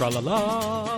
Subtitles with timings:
[0.00, 0.88] Tra la la.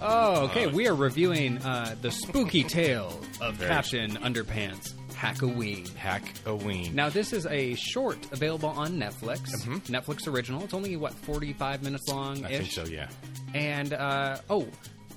[0.00, 0.68] Oh, okay.
[0.68, 5.92] We are reviewing uh, the spooky tale of Very Captain Underpants Hackaween.
[5.96, 6.94] Hack a ween.
[6.94, 9.40] Now, this is a short available on Netflix.
[9.88, 10.62] Netflix original.
[10.62, 12.44] It's only what forty-five minutes long.
[12.44, 12.84] I think so.
[12.84, 13.08] Yeah.
[13.54, 14.68] And uh, oh,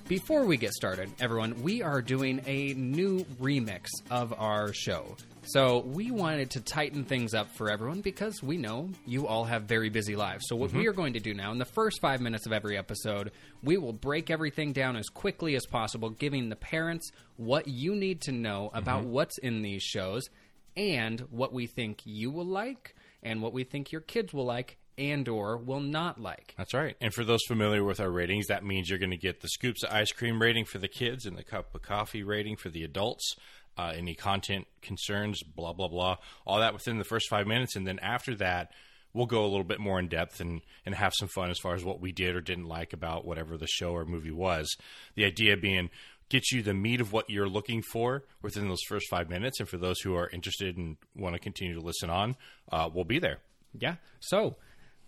[0.08, 5.16] before we get started, everyone, we are doing a new remix of our show.
[5.47, 9.63] So we wanted to tighten things up for everyone because we know you all have
[9.63, 10.45] very busy lives.
[10.49, 10.89] So what we mm-hmm.
[10.89, 13.31] are going to do now, in the first five minutes of every episode,
[13.63, 18.20] we will break everything down as quickly as possible, giving the parents what you need
[18.23, 19.11] to know about mm-hmm.
[19.11, 20.29] what's in these shows
[20.75, 24.77] and what we think you will like and what we think your kids will like
[24.98, 26.55] and or will not like.
[26.57, 26.98] That's right.
[26.99, 29.84] And for those familiar with our ratings, that means you're going to get the scoops
[29.84, 32.84] of ice cream rating for the kids and the cup of coffee rating for the
[32.84, 33.35] adults.
[33.77, 37.85] Uh, any content concerns, blah blah blah, all that within the first five minutes, and
[37.85, 38.71] then after that,
[39.13, 41.75] we'll go a little bit more in depth and and have some fun as far
[41.75, 44.75] as what we did or didn't like about whatever the show or movie was.
[45.15, 45.89] The idea being
[46.29, 49.70] get you the meat of what you're looking for within those first five minutes, and
[49.70, 52.35] for those who are interested and want to continue to listen on,
[52.71, 53.39] uh, we'll be there.
[53.79, 53.95] Yeah.
[54.20, 54.57] So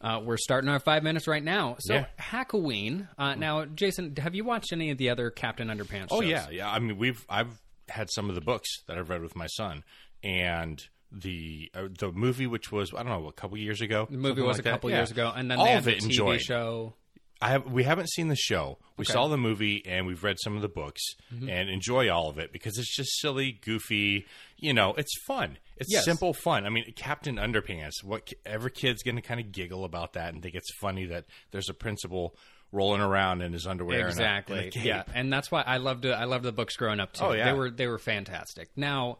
[0.01, 1.75] uh, we're starting our five minutes right now.
[1.79, 2.05] So Yeah.
[2.19, 3.07] Hackaween.
[3.17, 6.07] Uh, now, Jason, have you watched any of the other Captain Underpants?
[6.11, 6.29] Oh shows?
[6.29, 6.71] yeah, yeah.
[6.71, 7.51] I mean, we've I've
[7.89, 9.83] had some of the books that I've read with my son,
[10.23, 14.07] and the uh, the movie, which was I don't know a couple years ago.
[14.09, 16.09] The movie was a couple years ago, and then all they of it the TV
[16.09, 16.41] enjoyed.
[16.41, 16.93] show.
[17.41, 18.79] I have we haven't seen the show.
[18.97, 19.13] We Okay.
[19.13, 21.01] saw the movie and we've read some of the books
[21.33, 21.47] Mm-hmm.
[21.49, 24.25] and enjoy all of it because it's just silly, goofy.
[24.57, 25.57] You know, it's fun.
[25.77, 26.03] It's Yes.
[26.03, 26.65] simple fun.
[26.65, 28.03] I mean, Captain Underpants.
[28.03, 31.27] What every kid's going to kind of giggle about that and think it's funny that
[31.51, 32.35] there's a principal
[32.71, 33.97] rolling around in his underwear.
[33.99, 34.65] and a- Exactly.
[34.67, 36.05] and a yeah, and that's why I loved.
[36.05, 37.25] I loved the books growing up too.
[37.25, 37.45] Oh, yeah.
[37.51, 38.69] they were they were fantastic.
[38.75, 39.17] Now,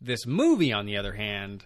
[0.00, 1.64] this movie, on the other hand,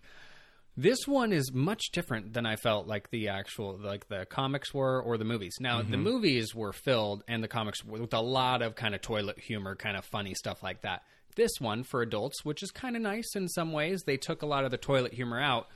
[0.77, 5.01] this one is much different than I felt like the actual like the comics were
[5.03, 5.57] or the movies.
[5.61, 5.91] Now, Mm-hmm.
[5.91, 9.39] the movies were filled and the comics were with a lot of kind of toilet
[9.39, 11.03] humor, kind of funny stuff like that.
[11.37, 14.47] This one for adults, which is kind of nice in some ways, they took a
[14.47, 15.67] lot of the toilet humor out,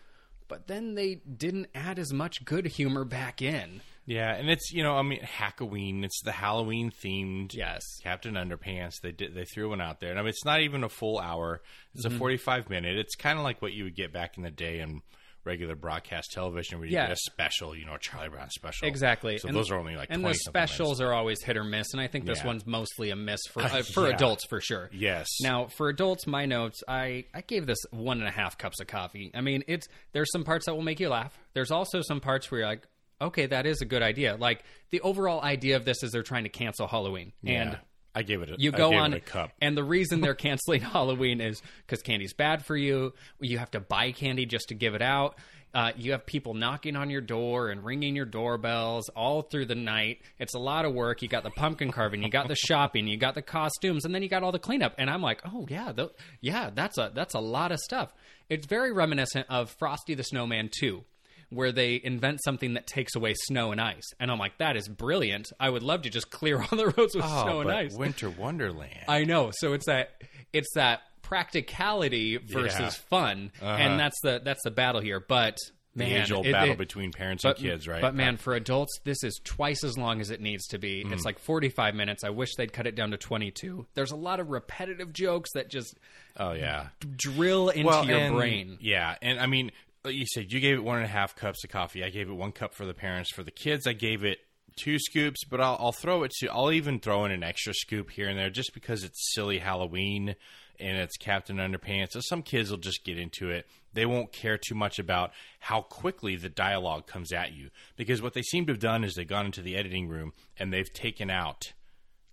[0.48, 3.80] but then they didn't add as much good humor back in.
[4.06, 6.04] Yeah, and it's you know I mean Hackaween.
[6.04, 7.50] It's the Halloween themed.
[7.54, 7.82] Yes.
[8.02, 9.00] Captain Underpants.
[9.02, 11.18] They did they threw one out there, and I mean it's not even a full
[11.18, 11.60] hour.
[11.94, 12.14] It's Mm-hmm.
[12.14, 12.96] a forty five minute.
[12.98, 15.02] It's kind of like what you would get back in the day in
[15.44, 17.06] regular broadcast television, where you Yeah.
[17.06, 18.88] get a special, you know, a Charlie Brown special.
[18.88, 19.38] Exactly.
[19.38, 20.72] So And- those are only like and 20 the something minutes.
[20.72, 22.46] specials are always hit or miss, and I think this Yeah.
[22.46, 24.14] one's mostly a miss for uh, for Yeah.
[24.16, 24.90] adults for sure.
[24.92, 25.28] Yes.
[25.40, 28.88] Now for adults, my notes, I I gave this one and a half cups of
[28.88, 29.30] coffee.
[29.34, 31.38] I mean, it's there's some parts that will make you laugh.
[31.54, 32.84] There's also some parts where you're like,
[33.20, 34.36] okay, that is a good idea.
[34.36, 37.78] Like the overall idea of this is they're trying to cancel Halloween, and
[38.14, 38.50] I gave it.
[38.50, 39.50] A, you go on it a cup.
[39.60, 43.12] and the reason they're canceling halloween is because candy's bad for you.
[43.40, 45.36] You have to buy candy just to give it out.
[45.74, 49.74] Uh, you have people knocking on your door and ringing your doorbells all through the
[49.74, 50.22] night.
[50.38, 51.20] It's a lot of work.
[51.20, 54.22] You got the pumpkin carving you got the shopping you got the costumes and then
[54.22, 54.94] you got all the cleanup.
[54.96, 55.92] And i'm like oh yeah
[56.40, 58.14] yeah that's a that's a lot of stuff.
[58.48, 61.04] It's very reminiscent of frosty the snowman 2
[61.50, 64.88] where they invent something that takes away snow and ice and i'm like that is
[64.88, 67.76] brilliant i would love to just clear all the roads with Oh, snow and but
[67.76, 69.04] ice Winter Wonderland.
[69.08, 69.50] I know.
[69.52, 72.88] So it's that it's that practicality versus Yeah.
[72.90, 75.20] fun, and that's the that's the battle here.
[75.20, 75.56] But
[75.94, 78.02] the man, age old battle it- between parents but, and kids, right?
[78.02, 81.04] But man, for adults, this is twice as long as it needs to be.
[81.04, 81.12] Mm.
[81.12, 82.24] It's like forty five minutes.
[82.24, 83.86] I wish they'd cut it down to twenty two.
[83.94, 85.96] There's a lot of repetitive jokes that just
[86.36, 86.88] oh yeah.
[87.16, 88.78] drill into your and- brain.
[88.80, 89.72] Yeah, and I mean,
[90.06, 92.04] like you said you gave it one and a half cups of coffee.
[92.04, 93.32] I gave it one cup for the parents.
[93.32, 94.38] For the kids, I gave it
[94.76, 95.44] two scoops.
[95.44, 96.48] But I'll, I'll throw it to.
[96.48, 100.36] I'll even throw in an extra scoop here and there, just because it's silly Halloween
[100.78, 102.12] and it's Captain Underpants.
[102.12, 103.66] So some kids will just get into it.
[103.94, 108.34] They won't care too much about how quickly the dialogue comes at you, because what
[108.34, 111.30] they seem to have done is they've gone into the editing room and they've taken
[111.30, 111.72] out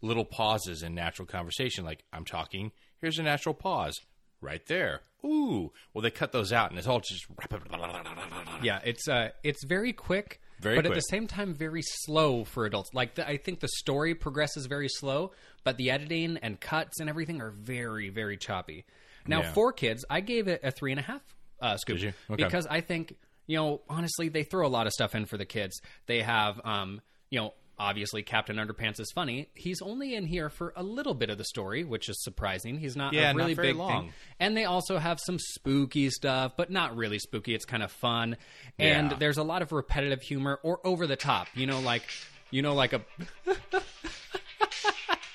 [0.02, 1.86] little pauses in natural conversation.
[1.86, 4.00] Like I'm talking, here's a natural pause
[4.44, 5.02] right there.
[5.26, 7.26] Ooh, well they cut those out, and it's all just
[8.62, 12.66] Yeah, it's uh, it's very quick, Very but at the same time very slow for
[12.66, 12.90] adults.
[12.94, 15.32] Like the, I think the story progresses very slow,
[15.64, 18.86] but the editing and cuts and everything are very very choppy.
[19.26, 19.54] Now Yeah.
[19.54, 21.22] for kids, I gave it a three and a half
[21.62, 21.98] uh, scoop?
[21.98, 22.14] Okay.
[22.36, 23.16] because I think
[23.48, 25.82] you know honestly they throw a lot of stuff in for the kids.
[26.06, 27.54] They have um, you know.
[27.80, 29.50] Obviously, Captain Underpants is funny.
[29.56, 32.78] He's only in here for a little bit of the story, which is surprising.
[32.78, 34.04] He's not uh, Yeah, a not really very big long.
[34.04, 34.14] thing.
[34.40, 37.56] And they also have some spooky stuff, but not really spooky.
[37.56, 38.38] It's kind of fun.
[38.78, 39.18] And Yeah.
[39.18, 41.48] there's a lot of repetitive humor or over the top.
[41.56, 42.04] You know, like
[42.52, 43.02] you know, like a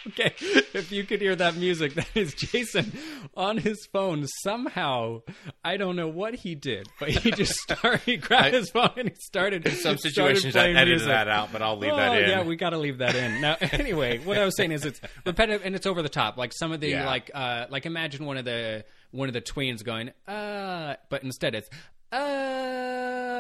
[0.08, 0.34] okay,
[0.75, 2.93] if you could hear that music, that is Jason
[3.37, 4.26] on his phone.
[4.43, 5.22] Somehow,
[5.64, 8.00] I don't know what he did, but he just started.
[8.02, 9.66] He grabbed I- his phone and he started.
[9.66, 11.08] In some situations, I edited music.
[11.08, 12.28] that out, but I'll leave that Oh, in.
[12.28, 13.40] Yeah, we got to leave that in.
[13.40, 16.37] Now, anyway, what I was saying is it's repetitive and it's over the top.
[16.37, 17.06] Like some of the Yeah.
[17.06, 21.55] like uh like imagine one of the one of the tweens going uh, but instead
[21.55, 21.69] it's
[22.12, 22.19] uh,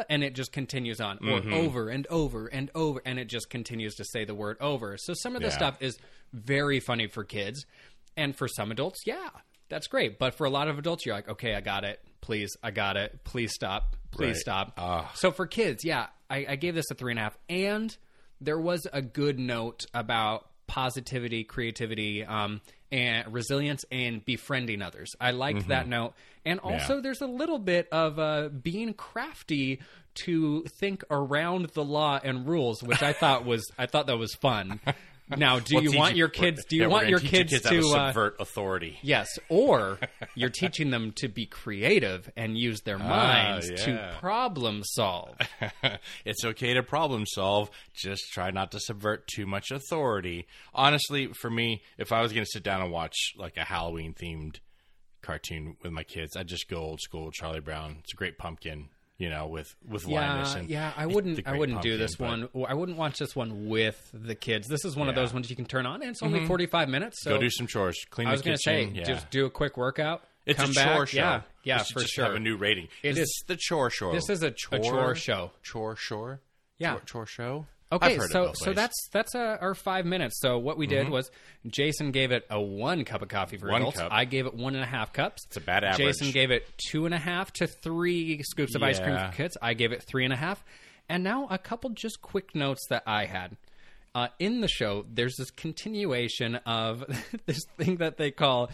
[0.08, 1.52] and it just continues on Mm-hmm.
[1.52, 4.96] over and over and over, and it just continues to say the word over.
[4.98, 5.54] So some of the Yeah.
[5.54, 5.98] stuff is
[6.32, 7.64] very funny for kids,
[8.16, 9.28] and for some adults, yeah,
[9.68, 10.18] that's great.
[10.18, 12.00] But for a lot of adults, you're like, okay, I got it.
[12.20, 13.22] Please, I got it.
[13.24, 13.96] Please stop.
[14.10, 14.64] Please Right.
[14.76, 15.16] stop.
[15.16, 17.96] So for kids, yeah, I, I gave this a three and a half, and
[18.40, 22.60] there was a good note about positivity, creativity, um,
[22.92, 25.14] and resilience, and befriending others.
[25.20, 27.00] I liked that note, and also Yeah.
[27.02, 29.80] there's a little bit of uh, being crafty
[30.24, 34.34] to think around the law and rules, which I thought was I thought that was
[34.34, 34.80] fun.
[35.36, 36.64] Now, do you want your kids?
[36.64, 37.80] Do you yeah, want your kids, how to?
[37.80, 38.98] to uh, subvert authority?
[39.02, 39.98] Yes, or
[40.34, 43.84] you're teaching them to be creative and use their minds Ah, yeah.
[43.84, 45.36] to problem solve.
[46.24, 47.70] it's okay to problem solve.
[47.94, 50.46] Just try not to subvert too much authority.
[50.74, 54.14] Honestly, for me, if I was going to sit down and watch like a Halloween
[54.14, 54.56] themed
[55.20, 57.96] cartoon with my kids, I'd just go old school Charlie Brown.
[58.00, 60.92] It's a great pumpkin, you know, with with Linus Yeah, and yeah.
[60.96, 61.46] I wouldn't.
[61.46, 62.66] I wouldn't do this but one.
[62.68, 64.68] I wouldn't watch this one with the kids.
[64.68, 66.48] This is one of those ones you can turn on, and it's only mm-hmm.
[66.48, 67.22] 45 minutes.
[67.22, 68.94] So Go do some chores, clean I the was going to say, kitchen.
[68.94, 69.04] yeah.
[69.04, 70.22] just do a quick workout.
[70.46, 70.94] it's come a back.
[70.96, 71.18] chore show.
[71.18, 72.24] Yeah, yeah, for just sure.
[72.26, 72.88] Have a new rating.
[73.02, 74.12] It This is- the chore show.
[74.12, 75.50] This is a chore, a chore show.
[75.62, 76.40] Chore shore.
[76.78, 76.92] Yeah.
[76.92, 77.66] Chore, chore show.
[77.90, 80.40] Okay, so so that's that's uh, our five minutes.
[80.40, 81.30] So what we did was
[81.66, 83.98] Jason gave it a one cup of coffee for One adults.
[83.98, 84.12] cup.
[84.12, 85.42] I gave it one and a half cups.
[85.46, 86.06] It's a bad average.
[86.06, 89.56] Jason gave it two and a half to three scoops of ice cream for kids.
[89.62, 90.62] I gave it three and a half.
[91.08, 93.56] And now a couple just quick notes that I had.
[94.14, 97.04] Uh, in the show, there's this continuation of
[97.46, 98.70] this thing that they call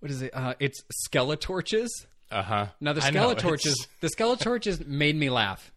[0.00, 0.34] what is it?
[0.34, 0.82] Uh, it's
[1.12, 1.88] skeletorches.
[2.30, 2.66] uh huh.
[2.80, 5.70] Now the skeletorches, the skeletorches made me laugh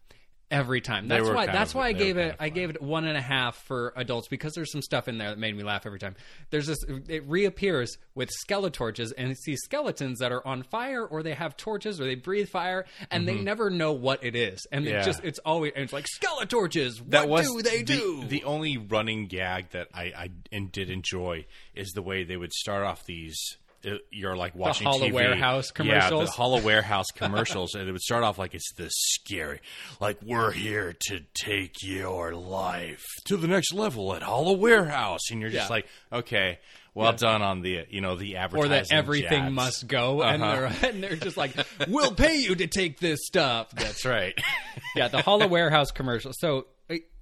[0.50, 1.08] every time.
[1.08, 1.46] That's why.
[1.46, 2.36] That's of- why I gave it.
[2.38, 5.30] I gave it one and a half for adults because there's some stuff in there
[5.30, 6.16] that made me laugh every time.
[6.50, 6.78] There's this.
[7.08, 11.56] It reappears with skeletorches, and it's these skeletons that are on fire, or they have
[11.56, 14.66] torches, or they breathe fire, and they never know what it is.
[14.72, 15.04] And it Mm-hmm.
[15.06, 17.08] Just it's always and it's like skeletorches.
[17.10, 18.24] that what was do they the, do?
[18.26, 22.52] The only running gag that I, I and did enjoy is the way they would
[22.52, 23.36] start off these.
[24.10, 25.12] You're like watching Hollow TV.
[25.12, 26.24] Warehouse Yeah, commercials?
[26.26, 29.60] the Hollow Warehouse commercials, and it would start off like it's this scary,
[30.00, 35.40] like we're here to take your life to the next level at Hollow Warehouse, and
[35.40, 35.74] you're just Yeah.
[35.76, 36.58] like, okay,
[36.94, 39.54] well done on the you know the advertising or that everything jabs.
[39.54, 40.54] must go, and Uh-huh.
[40.80, 41.52] they're and they're just like,
[41.86, 44.34] "We'll pay you to take this stuff." That's right.
[44.96, 46.32] yeah, the Hollow Warehouse commercial.
[46.34, 46.66] So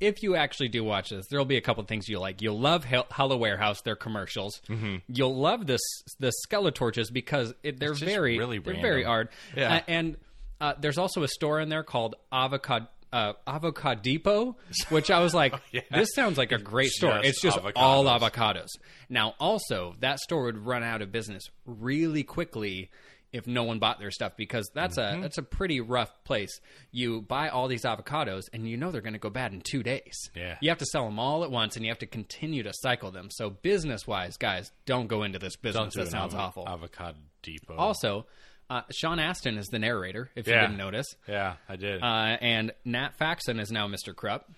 [0.01, 2.41] if you actually do watch this, there'll be a couple things you like.
[2.43, 4.61] You'll love Hel- Hollow Warehouse, their commercials.
[4.69, 4.97] Mm-hmm.
[5.09, 5.81] You'll love this
[6.21, 9.29] the Skeletorches because it, they're very really they're very hard.
[9.57, 9.77] Yeah.
[9.77, 10.17] Uh, and
[10.61, 12.87] uh, there's also a store in there called Avocado.
[13.13, 14.57] Uh, Avocadipo,
[14.91, 15.55] which I was like,
[15.91, 17.15] this sounds like a great store.
[17.23, 18.21] Just It's just all avocados.
[18.31, 18.67] avocados.
[19.09, 22.91] Now, also, that store would run out of business really quickly
[23.33, 25.19] if no one bought their stuff because that's Mm-hmm.
[25.19, 26.61] a that's a pretty rough place.
[26.91, 29.83] You buy all these avocados and you know they're going to go bad in 2
[29.83, 30.31] days.
[30.35, 30.57] Yeah.
[30.61, 33.11] You have to sell them all at once and you have to continue to cycle
[33.11, 33.29] them.
[33.31, 35.95] So business-wise, guys, don't go into this business.
[35.95, 36.69] Don't that sounds avo- awful.
[36.69, 37.77] Avocado Depot.
[37.77, 38.27] also,
[38.71, 41.07] uh, Sean Astin is the narrator if you didn't notice.
[41.29, 42.03] yeah, I did.
[42.03, 44.15] Uh, and Nat Faxon is now Mr.
[44.15, 44.51] Krupp.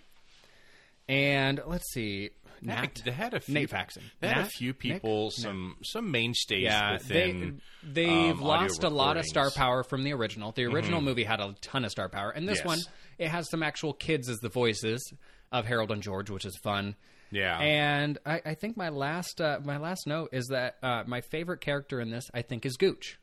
[1.08, 2.30] And let's see,
[2.62, 4.02] Nat, they had a few, Nate Faxon.
[4.20, 7.60] They had a few people, some some mainstays Yeah, within.
[7.82, 10.52] they they've um, lost a lot of star power from the original.
[10.52, 12.66] The original movie had a ton of star power, and this Yes.
[12.66, 12.78] one
[13.18, 15.12] it has some actual kids as the voices
[15.50, 16.94] of Harold and George, which is fun.
[17.30, 17.58] Yeah.
[17.58, 21.60] and I, I think my last uh, my last note is that uh, my favorite
[21.60, 23.18] character in this I think is Gooch.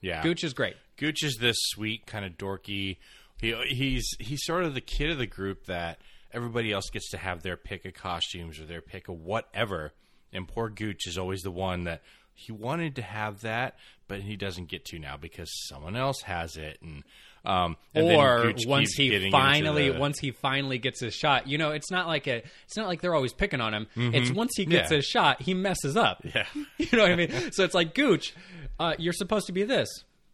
[0.00, 0.74] Yeah, Gooch is great.
[0.96, 2.96] Gooch is this sweet, kind of dorky.
[3.40, 5.98] He he's he's sort of the kid of the group that
[6.34, 9.92] everybody else gets to have their pick of costumes or their pick of whatever,
[10.32, 12.02] and poor Gooch is always the one that
[12.34, 13.76] he wanted to have that,
[14.08, 17.02] but he doesn't get to now because someone else has it, and
[17.44, 21.72] um, and or once he finally the- once he finally gets his shot you know
[21.72, 23.86] it's not like a it's not like they're always picking on him.
[23.96, 24.92] It's once he gets Mm-hmm.
[24.92, 24.96] Yeah.
[24.98, 26.22] his shot he messes up.
[26.24, 26.46] Yeah.
[26.78, 27.50] you know what i mean?
[27.52, 28.32] So it's like gooch
[28.78, 29.88] uh, you're supposed to be this.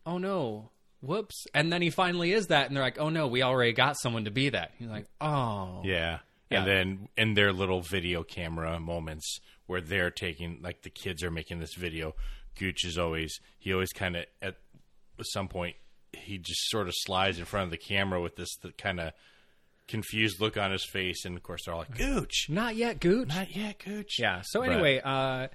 [0.06, 0.68] Oh no
[1.00, 3.96] whoops and then he finally is that and they're like oh no we already got
[3.98, 6.18] someone to be that he's like oh Yeah.
[6.50, 6.60] Yeah.
[6.60, 11.30] And then in their little video camera moments where they're taking, like the kids are
[11.30, 12.14] making this video,
[12.58, 14.54] Gooch is always, he always kind of, at
[15.24, 15.76] some point,
[16.14, 19.12] he just sort of slides in front of the camera with this kind of
[19.88, 21.26] confused look on his face.
[21.26, 24.16] And of course, they're all like, Gooch, not yet gooch not yet, Gooch.
[24.18, 25.48] yeah so But- anyway uh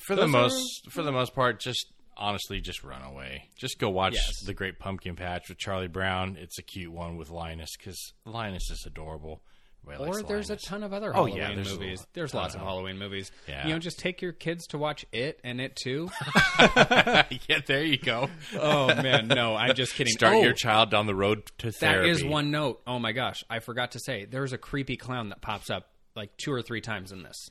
[0.00, 3.44] for the Those most for the most part, just honestly, just run away.
[3.56, 4.40] Just go watch Yes.
[4.44, 6.36] the Great Pumpkin Patch with Charlie Brown.
[6.40, 9.42] It's a cute one with Linus because Linus is adorable.
[9.90, 10.64] Everybody Or there's Linus.
[10.64, 12.06] a ton of other Oh, Halloween yeah, there's movies.
[12.12, 13.30] There's lots of Halloween movies.
[13.48, 13.66] Yeah.
[13.66, 16.10] You know, just take your kids to watch it and it too.
[16.76, 18.28] yeah, there you go.
[18.58, 20.12] oh man, no, I'm just kidding.
[20.12, 22.10] Start oh, your child down the road to That therapy.
[22.10, 22.82] is one note.
[22.86, 26.36] Oh my gosh, I forgot to say there's a creepy clown that pops up like
[26.36, 27.48] two or three times in this.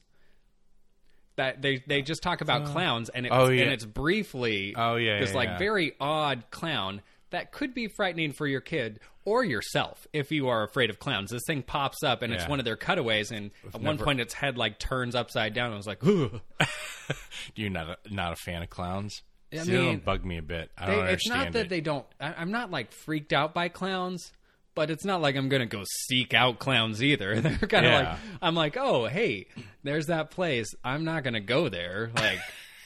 [1.37, 3.63] That they they just talk about uh, clowns and it's oh, yeah.
[3.63, 5.57] and it's briefly Oh, yeah, this yeah, like yeah.
[5.57, 10.63] very odd clown that could be frightening for your kid or yourself if you are
[10.63, 11.29] afraid of clowns.
[11.29, 14.33] This thing pops up and it's one of their cutaways and at one point its
[14.33, 15.73] head like turns upside down.
[15.73, 16.41] I was like, Ugh.
[17.55, 19.21] You're not a, not a fan of clowns.
[19.53, 20.71] I See, they don't bug me a bit.
[20.77, 21.69] I They- don't it's not that it.
[21.69, 22.05] they don't.
[22.19, 24.31] I, I'm not like freaked out by clowns,
[24.77, 27.41] but it's not like I'm gonna go seek out clowns either.
[27.41, 27.99] They're kind of Yeah.
[28.11, 29.47] like I'm like, oh hey,
[29.83, 30.73] there's that place.
[30.85, 32.11] I'm not gonna go there.
[32.15, 32.39] Like,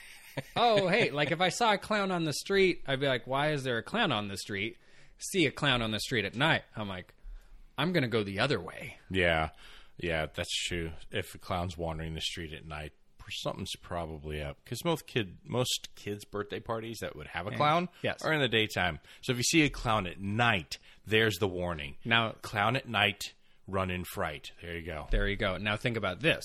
[0.56, 3.52] oh hey, like if I saw a clown on the street, I'd be like, why
[3.52, 4.76] is there a clown on the street?
[5.18, 6.62] See a clown on the street at night.
[6.74, 7.14] I'm like,
[7.78, 8.96] I'm gonna go the other way.
[9.10, 9.50] Yeah,
[9.98, 10.90] yeah, that's true.
[11.10, 12.92] If a clown's wandering the street at night,
[13.30, 14.58] something's probably up.
[14.64, 18.22] Because most kid, most kids' birthday parties that would have a clown Yes.
[18.24, 18.98] are in the daytime.
[19.22, 21.96] So if you see a clown at night, there's the warning.
[22.04, 23.20] Now Clown at night,
[23.66, 24.50] run in fright.
[24.60, 25.06] There you go.
[25.10, 25.56] There you go.
[25.56, 26.44] Now think about this.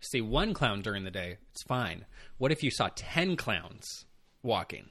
[0.00, 2.04] See one clown during the day, it's fine.
[2.38, 4.04] What if you saw 10 clowns
[4.42, 4.90] walking?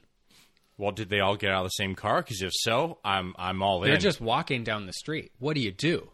[0.76, 2.20] Well, did they all get out of the same car?
[2.20, 3.90] Because if so, I'm I'm all in.
[3.90, 5.30] They're just walking down the street.
[5.38, 6.10] What do you do?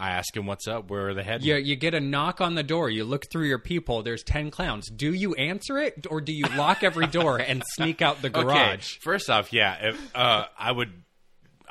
[0.00, 0.90] I ask him what's up.
[0.90, 1.46] Where are they heading?
[1.46, 2.88] You, you get a knock on the door.
[2.88, 4.02] You look through your peephole.
[4.02, 4.88] There's 10 clowns.
[4.88, 8.42] Do you answer it or do you lock every door and sneak out the Okay.
[8.42, 8.96] garage?
[9.02, 10.90] First off, yeah, if, uh, I would.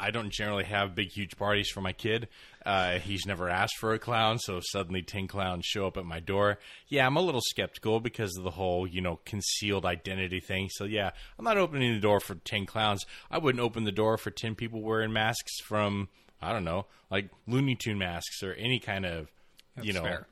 [0.02, 2.30] I don't generally have big, huge parties for my kid.
[2.66, 6.22] Uh, he's never asked for a clown, so suddenly ten clowns show up at my
[6.22, 6.58] door,
[6.88, 10.70] yeah, I'm a little skeptical because of the whole, you know, concealed identity thing.
[10.72, 13.06] So yeah, I'm not opening the door for ten clowns.
[13.30, 16.08] I wouldn't open the door for ten people wearing masks from
[16.42, 19.32] I don't know, like Looney Tune masks or any kind of,
[19.82, 20.28] you know, Fair.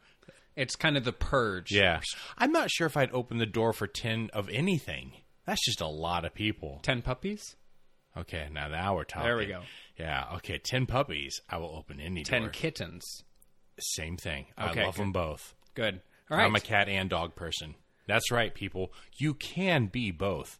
[0.55, 1.71] It's kind of the purge.
[1.71, 1.99] yeah.
[2.37, 5.11] I'm not sure if I'd open the door for ten of anything.
[5.45, 6.79] That's just a lot of people.
[6.83, 7.55] 10 puppies?
[8.17, 9.27] Okay, now now we're talking.
[9.27, 9.61] There we go.
[9.97, 10.25] Yeah.
[10.35, 11.39] Okay, ten puppies.
[11.49, 12.49] I will open any 10 door.
[12.49, 13.23] kittens.
[13.79, 14.47] Same thing.
[14.59, 15.01] Okay, I love good.
[15.03, 15.53] them both.
[15.75, 16.01] Good.
[16.31, 16.45] All right.
[16.45, 17.75] I'm a cat and dog person.
[18.07, 18.91] That's right, people.
[19.17, 20.59] You can be both.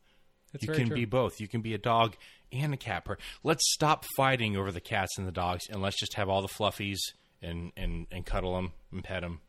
[0.54, 0.96] That's you can true.
[0.96, 1.42] be both.
[1.42, 2.16] You can be a dog
[2.52, 3.06] and cat.
[3.06, 6.42] Per- let's stop fighting over the cats and the dogs, and let's just have all
[6.42, 7.00] the fluffies
[7.42, 9.42] and and and cuddle them and pet them.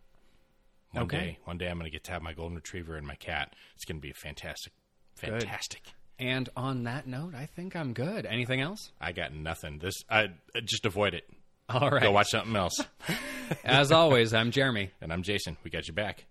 [0.92, 1.18] One Okay.
[1.18, 3.54] day, one day, I'm going to get to have my golden retriever and my cat.
[3.76, 4.72] It's going to be a fantastic,
[5.16, 5.82] fantastic.
[6.18, 8.24] And on that note, I think I'm good.
[8.26, 8.90] Anything else?
[9.00, 9.78] I got nothing.
[9.78, 10.30] This, I
[10.64, 11.28] just avoid it.
[11.68, 12.02] All right.
[12.02, 12.80] Go watch something else.
[13.64, 14.90] As always, I'm Jeremy.
[15.02, 15.58] And I'm Jason.
[15.62, 16.24] We got you back.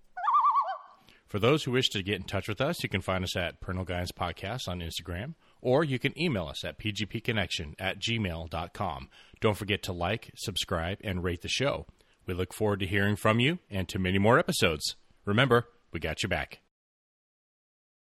[1.28, 3.60] For those who wish to get in touch with us, you can find us at
[3.62, 9.10] Parental Guidance Podcast on Instagram, or you can email us at pgpconnection at gmail.com.
[9.40, 11.86] Don't forget to like, subscribe, and rate the show.
[12.26, 14.96] We look forward to hearing from you and to many more episodes.
[15.26, 16.60] Remember, we got you back.